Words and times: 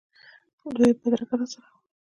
لویه 0.73 0.93
بدرګه 0.99 1.35
راسره 1.39 1.67
وه. 1.73 1.79